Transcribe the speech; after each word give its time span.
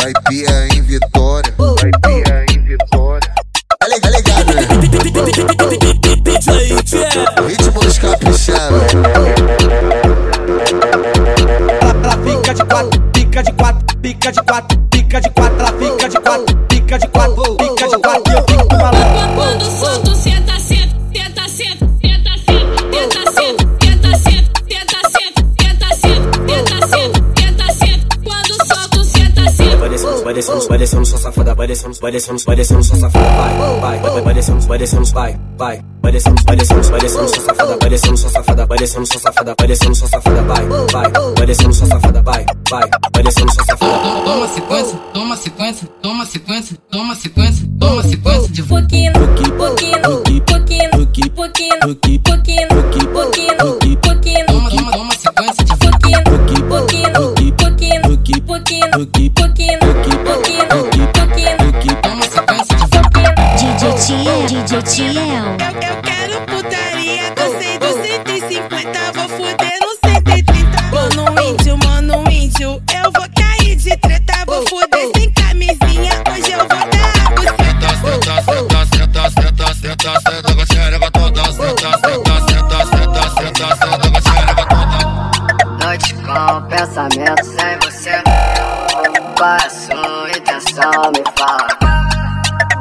vai 0.00 0.12
pia 0.28 0.68
em 0.74 0.82
Vitória. 0.82 1.54
Vai 1.58 1.90
pia 2.02 2.46
em 2.50 2.60
Vitória. 2.64 3.30
Tá 3.78 3.86
ligado, 3.88 4.54
né? 4.54 4.62
Ritmo 7.46 7.80
dos 7.80 7.98
caprichados. 7.98 8.82
Ela 12.02 12.16
fica 12.24 12.54
de 12.54 12.64
quatro, 12.64 13.02
fica 13.14 13.42
de 13.42 13.52
quatro, 13.52 13.98
fica 14.02 14.32
de 14.32 14.42
quatro, 14.42 14.78
fica 14.92 15.20
de 15.20 15.30
quatro, 15.30 15.60
ela 15.60 15.72
fica 15.78 16.08
de 16.08 16.18
quatro, 16.20 16.58
fica 16.70 16.98
de 16.98 17.08
quatro, 17.08 17.56
fica 17.60 17.88
de 17.88 17.98
quatro, 17.98 18.32
e 18.32 18.36
eu 18.36 18.44
fico 18.48 18.76
maluco. 18.76 20.09
Descendo, 30.50 30.68
vai 30.68 30.78
descendo, 30.78 31.06
sua 31.06 31.18
safada, 31.18 31.54
vai 31.54 31.66
descendo, 31.66 31.98
vai 32.00 32.12
descendo, 32.12 32.42
vai 32.44 32.56
descendo, 32.56 32.82
sua 32.82 32.96
safada, 32.96 33.30
vai, 33.30 33.80
vai, 33.80 33.98
vai, 34.00 34.22
vai 34.22 34.34
descendo, 34.34 34.60
vai 34.60 34.78
descendo, 34.78 35.06
vai, 35.06 35.40
vai, 35.56 35.84
vai 36.02 36.12
descendo, 36.12 36.42
vai 36.44 36.56
descendo, 36.56 36.82
vai 36.82 37.00
descendo, 37.00 37.28
sua 37.28 37.40
safada, 37.40 37.76
vai 37.80 37.90
descendo, 37.90 38.16
sua 38.16 38.30
safada, 38.30 38.66
vai 38.66 38.78
descendo, 38.78 39.06
sua 39.06 39.18
safada, 39.20 39.54
vai 39.58 39.66
descendo, 39.68 39.94
sua 39.94 40.08
safada, 40.08 40.42
vai, 40.42 40.66
vai, 40.66 41.10
vai 41.36 41.46
descendo, 41.46 41.74
sua 41.74 41.86
safada, 41.86 42.22
vai, 42.22 42.46
vai, 42.70 42.90
vai 43.14 43.22
descendo, 43.22 43.52
sua 43.52 43.64
safada. 43.64 44.20
Toma 44.24 44.48
sequência, 44.48 44.98
toma 45.12 45.36
sequência, 45.36 45.88
toma 46.02 46.26
sequência, 46.26 46.78
toma 46.90 47.14
sequência, 47.14 47.68
toma 47.78 48.02
sequência 48.02 48.52
de 48.52 48.62
Pouquinho, 48.62 49.12
pouquinho, 49.12 49.56
pouquinho, 49.56 50.00
pouquinho, 50.00 50.90
pouquinho, 50.90 50.90
pouquinho, 50.90 51.80
pouquinho, 51.80 52.20
pouquinho. 53.98 54.46
toma, 54.46 54.70
toma, 54.70 54.90
toma 54.92 55.12
sequência 55.12 55.64
de 55.64 55.76
pouquinho, 55.76 56.24
pouquinho, 56.24 56.68
pouquinho, 56.68 57.12
pouquinho, 57.12 57.56
pouquinho, 57.56 58.02
pouquinho, 58.02 58.42
pouquinho, 58.42 59.29
Tiel. 64.90 65.14
Eu 65.14 66.02
quero 66.02 66.40
putaria, 66.46 67.30
cansei 67.36 67.78
dos 67.78 67.94
150, 67.94 69.12
vou 69.14 69.28
fuder 69.28 69.78
no 69.80 70.08
130. 70.08 70.82
Mano 70.90 71.42
índio, 71.42 71.78
mano 71.78 72.28
índio, 72.28 72.82
eu 72.92 73.12
vou 73.12 73.28
cair 73.36 73.76
de 73.76 73.96
treta, 73.98 74.44
vou 74.46 74.66
fuder 74.66 75.08
sem 75.16 75.30
camisinha, 75.32 76.12
hoje 76.28 76.50
eu 76.50 76.58
vou 76.58 76.66
dar 76.66 77.12
a 77.24 77.30
buceta. 77.30 77.88
Senta, 78.00 78.34
senta, 78.44 78.86
senta, 78.86 79.30
senta, 79.30 79.74
senta, 79.74 80.20
senta 80.28 80.54
com 80.54 80.60
a 80.60 80.66
xereca 80.66 81.10
toda. 81.12 81.44
Senta, 81.44 81.90
senta, 81.98 82.34
senta, 82.48 82.78
senta, 82.86 83.22
senta, 83.30 83.66
senta 83.76 84.10
com 84.10 84.18
a 84.18 84.22
xereca 84.22 84.64
toda. 84.66 84.98
Noite 85.84 86.14
com 86.14 86.62
pensamento 86.68 87.44
sem 87.44 87.78
você. 87.78 88.22
É 89.40 89.70
sua 89.70 90.30
intenção? 90.36 91.12
Me 91.12 91.22
fala. 91.38 91.79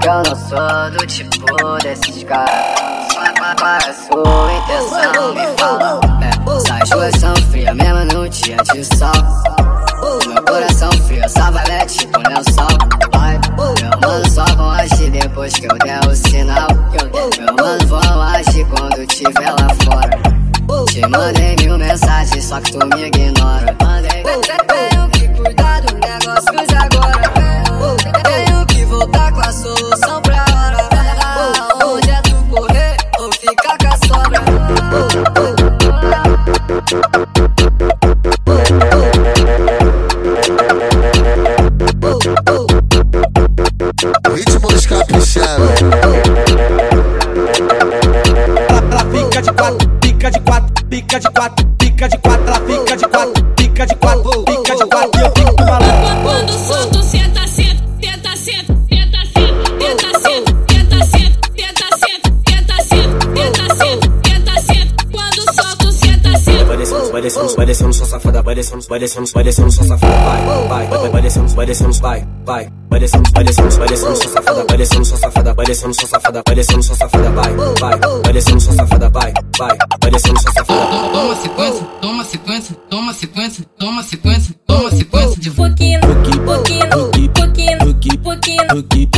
Que 0.00 0.08
eu 0.08 0.22
não 0.22 0.24
sou 0.24 0.90
do 0.92 1.06
tipo 1.06 1.78
desses 1.82 2.24
caras. 2.24 3.10
Qual 3.58 3.70
é 3.70 3.76
a 3.76 3.94
sua 3.94 4.52
intenção? 4.54 5.34
Me 5.34 5.58
fala. 5.58 6.00
É, 6.22 6.30
essas 6.78 6.90
ruas 6.90 7.14
são 7.16 7.36
frias, 7.50 7.74
mesmo 7.74 8.04
no 8.14 8.28
dia 8.28 8.56
de 8.72 8.84
sol. 8.96 9.12
Meu 10.26 10.42
coração 10.42 10.90
frio, 11.06 11.28
só 11.28 11.50
vai 11.50 11.86
tipo 11.86 12.18
lençol. 12.28 12.78
Ai, 13.12 13.38
meu 13.56 14.00
mano 14.00 14.30
só 14.30 14.44
vão 14.56 14.70
agir 14.70 15.10
depois 15.10 15.52
que 15.52 15.66
eu 15.66 15.78
der 15.78 16.00
o 16.08 16.16
sinal. 16.16 16.68
Meu 17.38 17.54
mano 17.54 17.86
vão 17.86 18.22
agir 18.22 18.66
quando 18.66 19.06
tiver 19.06 19.50
lá 19.50 19.68
fora. 19.84 20.40
Te 20.86 21.06
mandei 21.06 21.56
mil 21.60 21.76
mensagens, 21.76 22.44
só 22.44 22.60
que 22.60 22.72
tu 22.72 22.86
me 22.86 23.10
de 49.42 49.52
quatro, 49.52 49.90
fica 50.02 50.30
de 50.30 50.40
quatro, 50.40 50.86
fica 50.90 51.18
de 51.18 51.30
quatro, 51.30 51.66
fica 51.80 52.08
de 52.08 52.18
quatro, 52.18 52.46
ela 52.46 52.60
fica 52.60 52.96
de 52.96 53.06
quatro, 53.06 53.39
Vai 67.10 67.22
descendo, 67.22 67.56
vai 67.56 67.66
descendo, 67.66 67.92
sua 67.92 68.06
safada, 68.06 68.42
vai 68.42 68.54
descendo, 68.54 68.86
vai 68.88 68.98
descendo, 69.00 69.30
vai 69.34 69.44
descendo, 69.44 69.72
sua 69.72 69.84
safada, 69.84 70.14
vai, 70.14 70.68
vai, 70.68 70.86
vai, 70.86 71.10
vai 71.10 71.22
descendo, 71.22 71.48
vai 71.48 71.66
descendo, 71.66 71.92
vai, 71.94 72.28
vai, 72.46 72.72
vai 72.88 73.00
descendo, 73.00 73.30
vai 73.32 73.44
descendo, 73.44 73.70
vai 73.70 73.88
descendo, 73.88 74.16
sua 74.16 74.28
safada, 74.28 74.64
vai 74.68 74.76
descendo, 74.76 75.04
sua 75.04 75.18
safada, 75.18 75.54
vai 75.56 75.66
descendo, 75.66 75.94
sua 75.94 76.06
safada, 76.06 76.42
vai 76.46 76.54
descendo, 76.54 76.82
sua 76.82 76.96
safada, 76.96 77.30
vai, 77.30 77.54
vai, 77.80 77.98
vai 78.22 78.32
descendo, 78.32 78.60
sua 78.60 78.74
safada, 78.74 79.10
vai, 79.10 79.32
vai, 79.58 79.78
vai 80.00 80.10
descendo, 80.10 80.40
sua 80.40 80.52
safada. 80.52 81.10
Toma 81.10 81.36
sequência, 81.36 81.86
toma 82.00 82.24
sequência, 82.24 82.76
toma 82.88 83.14
sequência, 83.14 83.66
toma 83.78 84.02
sequência, 84.02 84.54
toma 84.66 84.90
sequência 84.90 85.40
de 85.40 85.50
Pouquinho, 85.50 86.00
pouquinho, 86.00 86.44
pouquinho, 86.44 86.88
pouquinho, 86.88 87.78
pouquinho, 87.78 87.78
pouquinho, 87.78 88.66
pouquinho, 88.68 89.10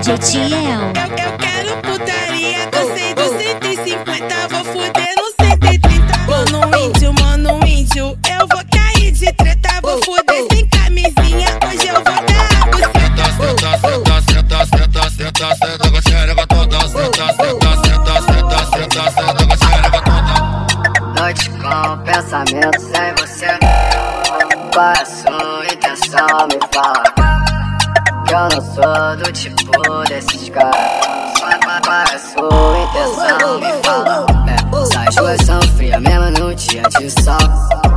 DJ 0.00 0.18
Tiel. 0.18 0.92
Eu 1.18 1.32
quero 1.38 1.76
putaria, 1.82 2.66
cansei 2.70 3.14
dos 3.14 3.30
150, 3.30 4.48
vou 4.48 4.64
fuder 4.64 5.14
no 5.16 5.26
130. 5.44 6.18
Mano 6.28 6.78
índio, 6.78 7.12
mano 7.20 7.66
índio, 7.66 8.16
eu 8.30 8.46
vou 8.48 8.62
cair 8.70 9.10
de 9.10 9.32
treta, 9.32 9.80
vou 9.82 10.00
fuder 10.04 10.46
sem 10.52 10.68
camisinha, 10.68 11.48
hoje 11.66 11.88
eu 11.88 11.94
vou 11.94 12.04
dar 12.04 12.48
a 12.62 12.66
buceta. 12.66 13.24
Senta, 13.38 13.78
senta, 13.78 14.22
senta, 14.22 14.66
senta, 14.66 15.10
senta, 15.10 15.56
senta 15.56 15.90
com 15.90 15.96
a 15.96 16.02
xereca 16.02 16.46
toda. 16.46 16.80
Senta, 16.80 17.26
senta, 17.34 17.68
senta, 17.82 18.14
senta, 18.22 18.58
senta, 18.70 19.10
senta 19.10 19.46
com 19.46 19.52
a 19.52 19.56
xereca 19.56 20.00
toda. 20.02 21.20
Noite 21.20 21.50
com 21.50 21.98
pensamento 22.04 22.80
sem 22.80 23.10
você. 23.18 23.58
Qual 24.72 24.92
é 24.92 25.00
a 25.00 25.04
sua 25.04 25.66
intenção? 25.66 26.46
Me 26.46 26.58
fala. 26.72 27.17
Eu 28.30 28.40
não 28.40 28.74
sou 28.74 29.16
do 29.16 29.32
tipo 29.32 30.04
desses 30.08 30.50
caras. 30.50 30.74
Qual 31.38 31.94
é 31.94 32.14
a 32.14 32.18
sua 32.18 32.78
intenção? 32.78 33.58
Me 33.58 33.82
fala. 33.82 34.26
Essas 35.06 35.16
ruas 35.16 35.40
são 35.46 35.62
frias, 35.76 36.00
mesmo 36.02 36.30
no 36.38 36.54
dia 36.54 36.82
de 36.82 37.10
sol. 37.22 37.88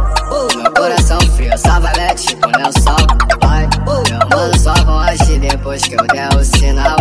Meu 0.56 0.72
coração 0.72 1.20
frio, 1.36 1.52
vai 1.82 2.16
tipo 2.16 2.48
lençol. 2.48 2.96
Ai, 3.42 3.68
meu 4.08 4.20
mano 4.30 4.58
só 4.58 4.74
vão 4.86 5.00
agir 5.00 5.40
depois 5.40 5.82
que 5.82 5.96
eu 5.96 6.08
der 6.08 6.30
o 6.34 6.44
sinal. 6.46 6.96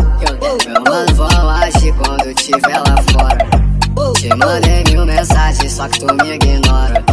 Meu 0.66 0.82
mano 0.82 1.14
vão 1.14 1.50
agir 1.50 1.94
quando 1.94 2.34
tiver 2.34 2.78
lá 2.78 2.96
fora. 3.12 3.48
Te 4.14 4.28
mandei 4.34 4.82
mil 4.88 5.06
mensagens, 5.06 5.72
só 5.72 5.86
que 5.88 6.00
tu 6.00 6.14
me 6.14 6.34
ignora. 6.34 7.04